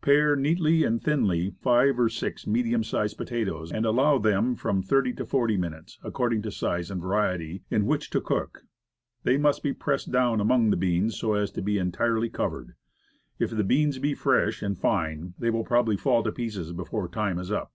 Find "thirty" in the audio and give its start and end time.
4.82-5.12